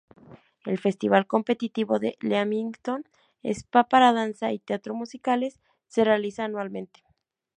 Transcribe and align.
El 0.65 0.79
"Festival 0.79 1.27
Competitivo 1.27 1.99
de 1.99 2.17
Leamington 2.21 3.07
Spa 3.43 3.83
para 3.87 4.13
Danza 4.13 4.51
y 4.51 4.57
Teatro 4.57 4.95
Musicales" 4.95 5.59
se 5.89 6.03
realiza 6.03 6.43
anualmente. 6.45 7.03